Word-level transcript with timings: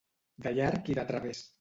De 0.47 0.53
llarg 0.61 0.93
i 0.95 0.99
de 1.01 1.07
través. 1.13 1.49